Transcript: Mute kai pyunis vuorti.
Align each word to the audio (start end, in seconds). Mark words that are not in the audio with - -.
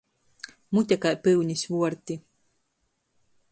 Mute 0.73 0.95
kai 1.03 1.15
pyunis 1.23 1.63
vuorti. 1.73 2.13